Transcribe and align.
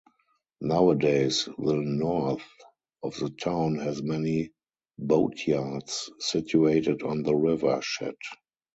Nowadays 0.61 1.47
the 1.59 1.75
north 1.75 2.41
of 3.03 3.19
the 3.19 3.29
town 3.29 3.75
has 3.75 4.01
many 4.01 4.49
boatyards 4.97 6.09
situated 6.17 7.03
on 7.03 7.21
the 7.21 7.35
River 7.35 7.79
Chet. 7.83 8.15